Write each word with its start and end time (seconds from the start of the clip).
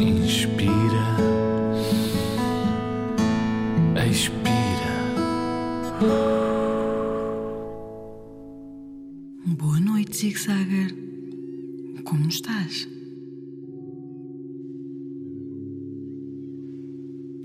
Inspira, 0.00 0.72
expira. 4.08 4.94
Boa 9.58 9.78
noite, 9.78 10.16
Zig 10.16 10.38
Zagger. 10.38 10.94
Como 12.04 12.26
estás? 12.26 12.88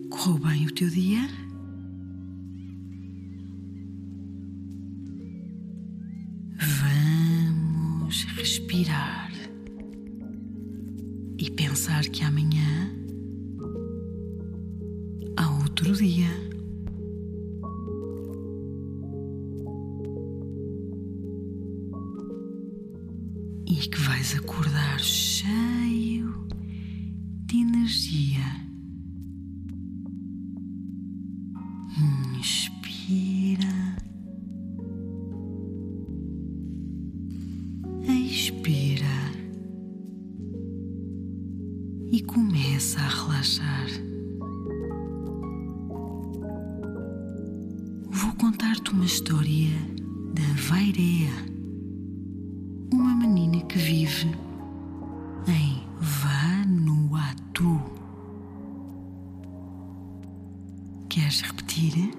Correu 0.10 0.40
bem 0.40 0.66
o 0.66 0.74
teu 0.74 0.90
dia? 0.90 1.28
Vamos 6.58 8.24
respirar 8.38 9.35
e 11.46 11.52
pensar 11.52 12.04
que 12.06 12.24
amanhã 12.24 12.92
há 15.38 15.48
outro 15.62 15.94
dia. 15.94 16.28
E 23.68 23.76
que 23.76 24.00
vais 24.00 24.36
acordar 24.36 25.00
cheio 25.00 26.48
de 27.46 27.58
energia. 27.58 28.65
Começa 42.96 43.02
a 43.02 43.08
relaxar. 43.08 43.88
Vou 48.10 48.34
contar-te 48.34 48.92
uma 48.92 49.06
história 49.06 49.72
da 50.34 50.44
Vairea, 50.70 51.32
uma 52.92 53.16
menina 53.16 53.62
que 53.66 53.78
vive 53.78 54.32
em 55.48 55.84
Vanuatu. 56.00 57.82
Queres 61.10 61.42
repetir? 61.42 62.12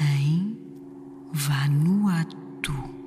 Em 0.00 0.58
Vanuatu. 1.32 2.99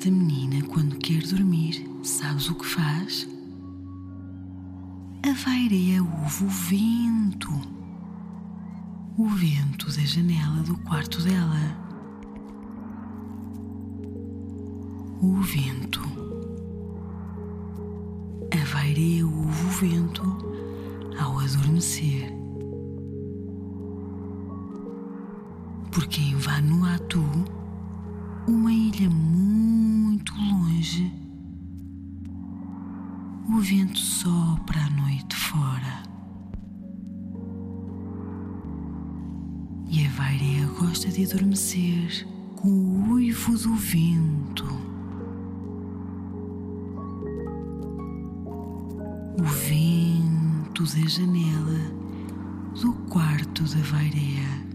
Esta 0.00 0.10
menina, 0.10 0.66
quando 0.68 0.96
quer 0.96 1.20
dormir, 1.26 1.86
sabes 2.02 2.48
o 2.48 2.54
que 2.54 2.64
faz? 2.64 3.28
A 5.22 5.32
vaireia 5.44 6.02
ouve 6.02 6.44
o 6.44 6.48
vento. 6.48 7.50
O 9.18 9.28
vento 9.28 9.88
da 9.88 10.00
janela 10.00 10.62
do 10.62 10.74
quarto 10.78 11.20
dela. 11.20 11.76
O 15.20 15.34
vento. 15.42 16.00
A 18.58 18.64
vaireia 18.72 19.26
ouve 19.26 19.66
o 19.66 19.68
vento 19.68 20.22
ao 21.20 21.40
adormecer. 21.40 22.32
Porque 25.92 26.22
em 26.22 26.36
Vanuatu, 26.36 27.22
uma 28.48 28.72
ilha 28.72 29.10
muito 29.10 29.79
longe, 30.18 31.12
o 33.48 33.60
vento 33.60 33.98
sopra 33.98 34.80
a 34.80 34.90
noite 34.90 35.36
fora. 35.36 36.02
E 39.88 40.06
a 40.06 40.10
vaireia 40.10 40.66
gosta 40.78 41.08
de 41.08 41.24
adormecer 41.24 42.26
com 42.56 42.68
o 42.68 43.12
uivo 43.12 43.56
do 43.58 43.74
vento. 43.74 44.64
O 49.38 49.44
vento 49.44 50.84
da 50.84 51.08
janela 51.08 51.80
do 52.80 52.92
quarto 53.08 53.64
da 53.64 53.82
vaireia. 53.82 54.69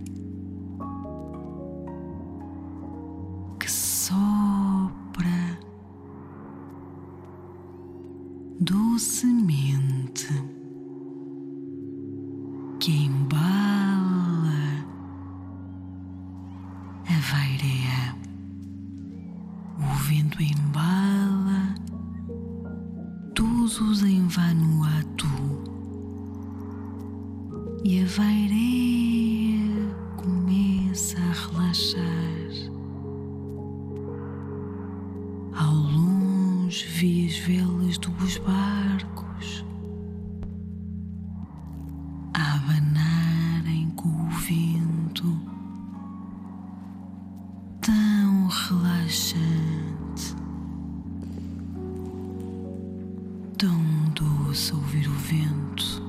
Docemente, 8.95 10.29
que 12.79 12.91
embala 13.07 14.85
a 17.05 17.19
vaireia. 17.34 18.16
O 19.78 19.95
vento 20.05 20.41
embala 20.41 21.75
todos 23.34 24.01
em 24.01 24.25
Vanuatu 24.28 25.28
e 27.84 28.01
a 28.01 28.05
vaireia 28.05 29.94
começa 30.16 31.17
a 31.19 31.51
relaxar. 31.51 32.72
Ao 35.53 35.73
longe 35.73 36.88
vi 36.88 37.28
as 37.28 37.38
velas 37.39 37.97
dos 37.97 38.38
barcos 38.38 38.64
doce 54.55 54.73
ouvir 54.73 55.05
o 55.05 55.11
vento, 55.11 56.01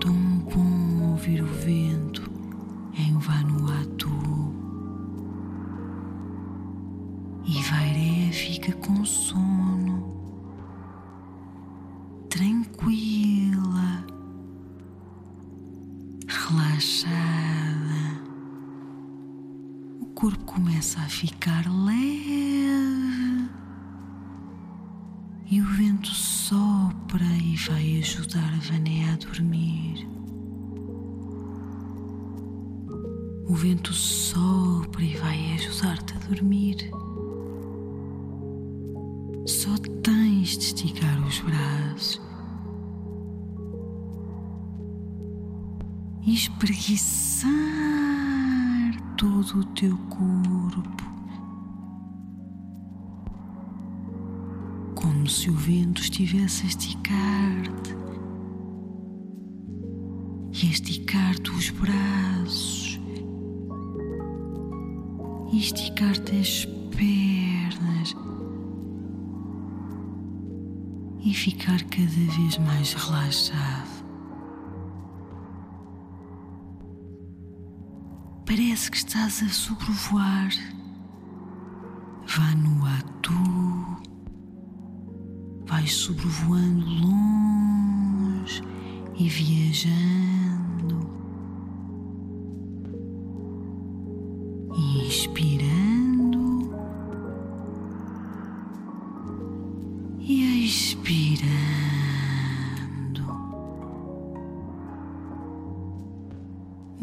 tão 0.00 0.14
bom 0.50 1.10
ouvir 1.10 1.42
o 1.42 1.46
vento 1.46 2.22
em 2.96 3.18
Vanuatu. 3.18 4.08
E 7.44 7.62
Vaireia 7.64 8.32
fica 8.32 8.72
com 8.72 9.04
sono, 9.04 10.10
tranquila, 12.30 14.06
relaxada. 16.26 17.10
O 20.00 20.06
corpo 20.14 20.44
começa 20.46 20.98
a 20.98 21.08
ficar 21.10 21.66
leve 21.70 22.29
e 25.50 25.60
o 25.60 25.64
vento 25.64 26.08
sopra 26.08 27.24
e 27.24 27.56
vai 27.56 27.98
ajudar 27.98 28.54
a 28.54 28.72
Vané 28.72 29.12
a 29.12 29.16
dormir. 29.16 30.08
O 33.48 33.54
vento 33.54 33.92
sopra 33.92 35.02
e 35.02 35.16
vai 35.16 35.54
ajudar-te 35.54 36.14
a 36.14 36.18
dormir. 36.28 36.76
Só 39.44 39.76
tens 40.04 40.56
de 40.56 40.66
esticar 40.66 41.20
os 41.26 41.40
braços 41.40 42.20
e 46.24 46.32
espreguiçar 46.34 47.50
todo 49.16 49.60
o 49.60 49.64
teu 49.74 49.96
corpo, 50.08 51.09
como 55.10 55.28
se 55.28 55.50
o 55.50 55.54
vento 55.54 56.00
estivesse 56.00 56.62
a 56.62 56.68
esticar-te 56.68 57.96
e 60.52 60.66
a 60.66 60.70
esticar-te 60.70 61.50
os 61.50 61.70
braços 61.70 63.00
e 65.52 65.58
esticar-te 65.58 66.36
as 66.36 66.64
pernas 66.96 68.14
e 71.24 71.34
ficar 71.34 71.82
cada 71.82 72.06
vez 72.06 72.58
mais 72.58 72.94
relaxado. 72.94 74.04
Parece 78.46 78.88
que 78.92 78.96
estás 78.96 79.42
a 79.42 79.48
sobrevoar 79.48 80.50
Vanuatu. 82.28 83.59
Vais 85.80 85.94
sobrevoando 85.94 86.84
longe 86.84 88.62
e 89.18 89.26
viajando. 89.26 91.10
Inspirando 95.06 96.70
e 100.20 100.66
expirando. 100.66 101.50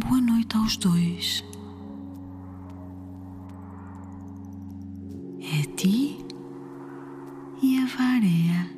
Boa 0.05 0.21
noite 0.21 0.55
aos 0.55 0.77
dois. 0.77 1.43
E 7.61 7.77
a 7.79 7.85
Varea. 7.85 8.76